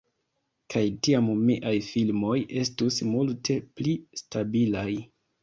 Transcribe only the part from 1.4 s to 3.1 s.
miaj filmoj estus